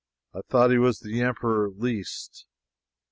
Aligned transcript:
I 0.33 0.41
thought 0.49 0.71
he 0.71 0.79
was 0.79 0.97
the 1.01 1.21
Emperor 1.21 1.67
at 1.67 1.77
least. 1.77 2.47